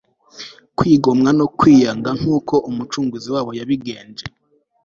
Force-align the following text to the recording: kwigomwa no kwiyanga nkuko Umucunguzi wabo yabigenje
kwigomwa 0.77 1.29
no 1.39 1.45
kwiyanga 1.57 2.09
nkuko 2.19 2.53
Umucunguzi 2.69 3.27
wabo 3.35 3.51
yabigenje 3.59 4.23